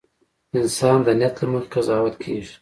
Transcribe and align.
•انسان 0.59 0.97
د 1.03 1.07
نیت 1.19 1.35
له 1.41 1.47
مخې 1.51 1.67
قضاوت 1.73 2.15
کېږي. 2.23 2.53